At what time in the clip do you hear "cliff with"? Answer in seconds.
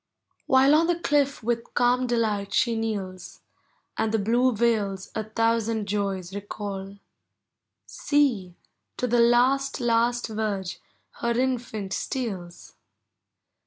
0.99-1.75